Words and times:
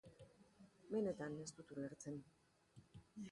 Benetan, 0.95 1.37
ez 1.45 1.53
dut 1.59 1.73
ulertzen. 1.75 2.17